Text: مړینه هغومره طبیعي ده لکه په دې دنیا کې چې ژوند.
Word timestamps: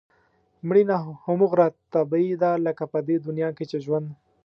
مړینه 0.67 0.95
هغومره 1.05 1.65
طبیعي 1.93 2.33
ده 2.41 2.51
لکه 2.65 2.83
په 2.91 2.99
دې 3.07 3.15
دنیا 3.25 3.49
کې 3.57 3.65
چې 3.71 3.77
ژوند. 3.85 4.07